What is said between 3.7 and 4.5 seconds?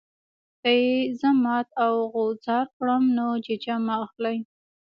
مه اخلئ.